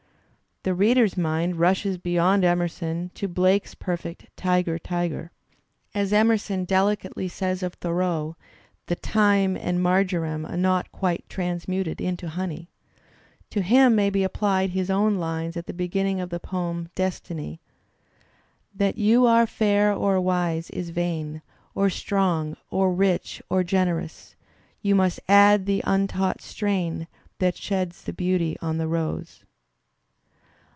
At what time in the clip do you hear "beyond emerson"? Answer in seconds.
1.97-3.09